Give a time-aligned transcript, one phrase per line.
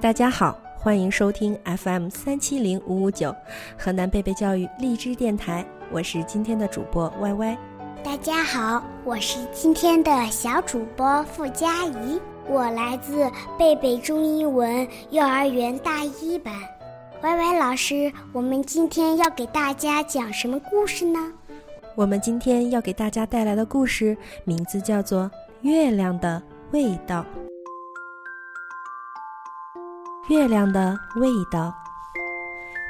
[0.00, 3.36] 大家好，欢迎收听 FM 三七零五五九
[3.76, 7.54] 河南贝贝教育荔枝电台，我是今天的主播歪歪。
[8.02, 12.18] 大家好，我是今天的小主播付佳怡，
[12.48, 16.54] 我来自贝贝中英文幼儿园大一班。
[17.20, 21.20] 歪歪老师，我们今天要给大家讲什么故事呢？
[21.94, 25.24] 我们今天要给大家带来的故事名字叫做
[25.60, 27.22] 《月亮的味道》。
[30.28, 31.74] 月亮的味道，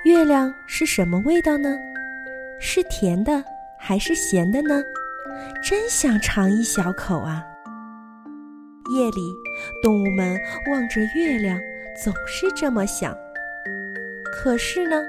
[0.05, 1.75] 月亮是什么味道呢？
[2.61, 3.43] 是甜的
[3.79, 4.83] 还是咸的呢？
[5.63, 7.43] 真想尝一小口啊！
[8.95, 9.33] 夜里，
[9.83, 10.39] 动物们
[10.71, 11.59] 望着月亮，
[12.05, 13.17] 总是这么想。
[14.33, 15.01] 可是呢，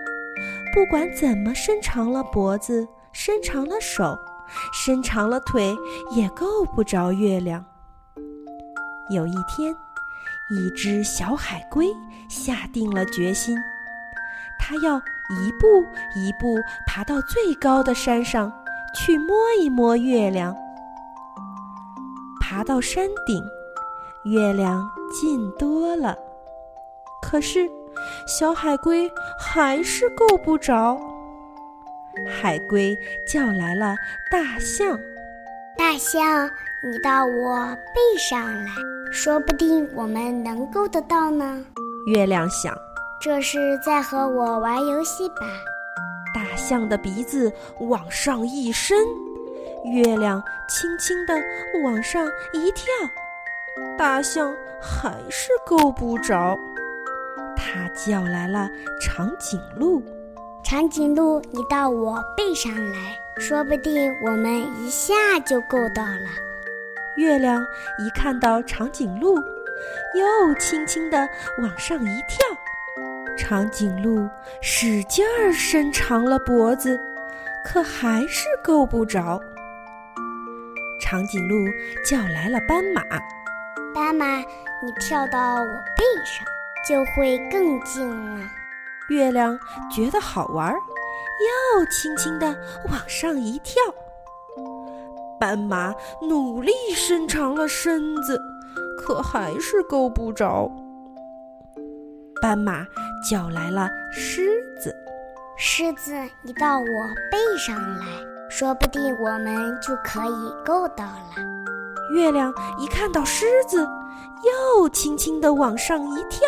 [0.73, 4.17] 不管怎么伸长了脖子，伸长了手，
[4.71, 5.76] 伸长了腿，
[6.15, 7.65] 也够不着月亮。
[9.09, 9.76] 有一天。
[10.51, 11.87] 一只小海龟
[12.27, 13.57] 下定了决心，
[14.59, 18.51] 它要一步一步爬到最高的山上
[18.93, 20.53] 去摸一摸月亮。
[22.41, 23.41] 爬到山顶，
[24.26, 26.17] 月亮近多了，
[27.21, 27.70] 可是
[28.27, 30.99] 小海龟还是够不着。
[32.29, 33.95] 海龟叫来了
[34.29, 34.99] 大象
[35.77, 36.49] ：“大象，
[36.83, 38.71] 你到我背上来。”
[39.12, 41.63] 说不定我们能够得到呢。
[42.07, 42.73] 月亮想
[43.20, 45.45] ：“这是在和我玩游戏吧？”
[46.34, 47.51] 大象的鼻子
[47.82, 48.98] 往上一伸，
[49.93, 51.34] 月亮轻轻地
[51.84, 52.85] 往上一跳，
[53.98, 56.57] 大象还是够不着。
[57.57, 58.70] 他叫来了
[59.01, 60.01] 长颈鹿
[60.63, 65.13] ：“长颈鹿，你到我背上来，说不定我们一下
[65.45, 66.29] 就够到了。”
[67.16, 67.62] 月亮
[68.00, 69.35] 一看到长颈鹿，
[70.16, 71.28] 又轻轻地
[71.62, 72.45] 往上一跳。
[73.38, 74.29] 长颈鹿
[74.61, 76.99] 使劲儿伸长了脖子，
[77.66, 79.41] 可还是够不着。
[81.01, 81.55] 长颈鹿
[82.05, 83.01] 叫来了斑马
[83.93, 84.38] ：“斑马，
[84.81, 86.45] 你跳到我背上，
[86.88, 88.47] 就会更近了。”
[89.09, 89.59] 月亮
[89.93, 92.55] 觉得好玩，又轻轻地
[92.89, 93.81] 往上一跳。
[95.41, 95.91] 斑马
[96.22, 98.40] 努力伸长了身子，
[98.96, 100.72] 可还是够不着。
[102.40, 102.85] 斑马
[103.28, 104.96] 叫来了狮子
[105.57, 106.13] ：“狮子，
[106.44, 106.85] 你到我
[107.31, 108.06] 背上来，
[108.52, 111.34] 说不定我们就可以够到了。”
[112.13, 113.81] 月亮一看到狮子，
[114.78, 116.47] 又轻轻地往上一跳。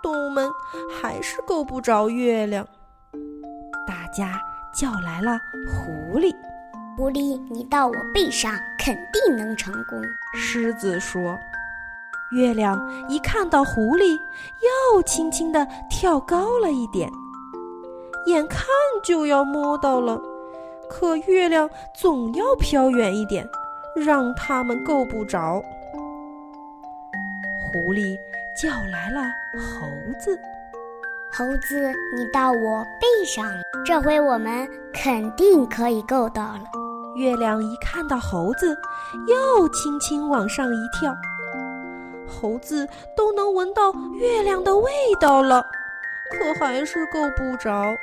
[0.00, 0.48] 动物们
[1.02, 2.64] 还是够不着月亮，
[3.84, 4.40] 大家
[4.72, 6.32] 叫来了狐狸。
[6.98, 10.02] 狐狸，你到我背上，肯定能成功。
[10.34, 11.38] 狮子说
[12.34, 12.76] ：“月亮
[13.08, 14.18] 一看到狐狸，
[14.94, 17.08] 又轻轻地跳高了一点，
[18.26, 18.66] 眼看
[19.04, 20.20] 就要摸到了，
[20.90, 23.48] 可月亮总要飘远一点，
[23.94, 25.62] 让他们够不着。”
[27.70, 28.18] 狐狸
[28.60, 29.22] 叫来了
[29.56, 29.86] 猴
[30.18, 30.36] 子
[31.32, 33.48] ：“猴子，你到我背上，
[33.86, 36.62] 这回我们肯定可以够到了。”
[37.18, 38.78] 月亮一看到猴子，
[39.26, 41.16] 又轻轻往上一跳。
[42.26, 42.86] 猴子
[43.16, 44.90] 都能闻到月亮的味
[45.20, 45.66] 道了，
[46.30, 47.96] 可还是够不着。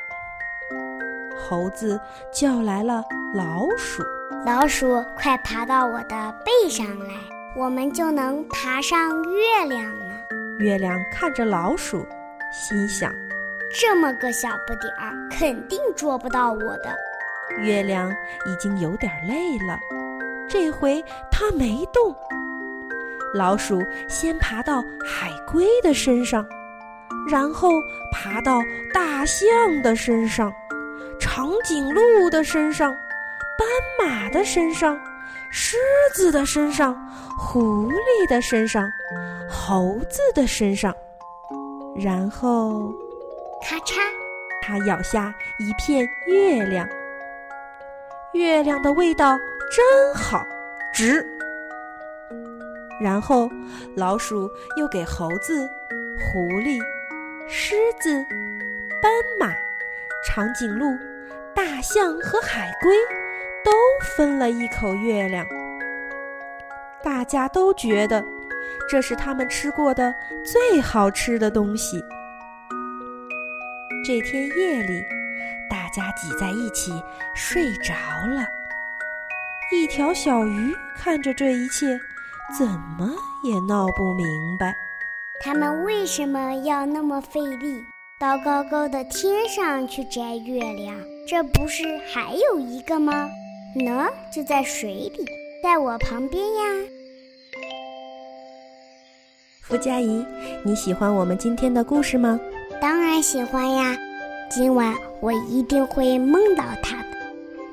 [1.38, 2.00] 猴子
[2.32, 4.04] 叫来了老鼠
[4.46, 7.14] ：“老鼠，快爬到我的背上来，
[7.56, 10.06] 我们就能爬上月亮了。”
[10.60, 12.06] 月亮看着老鼠，
[12.52, 13.14] 心想
[13.80, 16.96] ：“这么个小不点儿，肯定捉不到我的。”
[17.60, 18.12] 月亮
[18.46, 19.80] 已经有点累了，
[20.50, 22.16] 这回它没动。
[23.34, 26.46] 老鼠先爬到海龟的身上，
[27.30, 27.70] 然后
[28.12, 28.62] 爬到
[28.94, 29.46] 大象
[29.84, 30.54] 的身上、
[31.20, 32.96] 长颈鹿的身上、
[33.58, 34.98] 斑马的身上、
[35.50, 35.76] 狮
[36.14, 36.96] 子的身上、
[37.38, 38.90] 狐狸的身上、
[39.50, 40.94] 猴子的身上，
[41.98, 42.94] 然后，
[43.62, 44.00] 咔嚓，
[44.62, 46.88] 它咬下一片月亮。
[48.36, 49.40] 月亮的味道
[49.72, 50.46] 真好，
[50.94, 51.26] 值。
[53.02, 53.50] 然后，
[53.96, 55.66] 老鼠又给猴子、
[56.20, 56.78] 狐狸、
[57.48, 58.14] 狮子、
[59.02, 59.10] 斑
[59.40, 59.54] 马、
[60.28, 60.86] 长颈鹿、
[61.54, 62.94] 大象和海龟
[63.64, 63.72] 都
[64.18, 65.48] 分了一口月亮。
[67.02, 68.22] 大家都觉得
[68.90, 72.04] 这是他们吃过的最好吃的东西。
[74.06, 75.15] 这天夜里。
[75.70, 76.92] 大家挤在一起
[77.34, 78.46] 睡着了。
[79.74, 82.00] 一条小鱼看着这一切，
[82.58, 83.12] 怎么
[83.44, 84.76] 也闹不明白。
[85.42, 87.84] 他们为什么要那么费力，
[88.20, 90.96] 到高高的天上去摘月亮？
[91.28, 93.30] 这不是还有一个吗？
[93.76, 95.26] 呢，就在水里，
[95.64, 96.64] 在我旁边呀。
[99.62, 100.24] 傅佳怡，
[100.64, 102.40] 你喜欢我们今天的故事吗？
[102.80, 103.98] 当然喜欢呀，
[104.50, 107.06] 今晚我一定会梦到他的。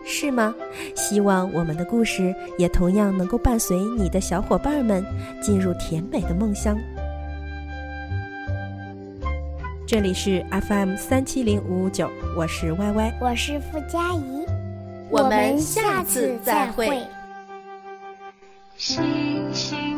[0.05, 0.53] 是吗？
[0.97, 5.05] 希望我们的故事也同样能够伴随你的小伙伴们
[5.41, 6.77] 进入甜美的梦乡。
[9.87, 14.45] 这里是 FM 三七零五五九，我是歪歪，我是付佳怡，
[15.09, 17.01] 我们下次再会。
[18.77, 19.92] 是。